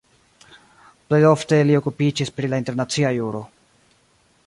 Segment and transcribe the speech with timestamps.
[1.09, 3.47] Plej ofte li okupiĝis pri la internacia juro.